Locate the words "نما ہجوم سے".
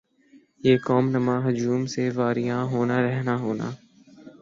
1.13-2.03